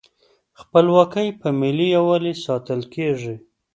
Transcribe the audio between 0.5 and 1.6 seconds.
خپلواکي په